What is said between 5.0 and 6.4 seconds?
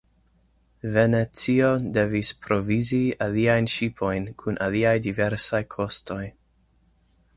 diversaj kostoj.